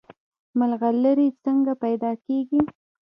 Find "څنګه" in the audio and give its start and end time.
1.43-1.73